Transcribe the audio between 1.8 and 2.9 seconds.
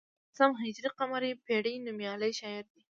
نومیالی شاعر دی.